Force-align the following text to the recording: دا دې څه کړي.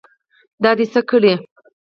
دا 0.63 0.71
دې 0.77 0.85
څه 0.93 1.01
کړي. 1.09 1.33